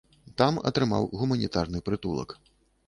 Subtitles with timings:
[0.41, 2.29] Там атрымаў гуманітарны прытулак.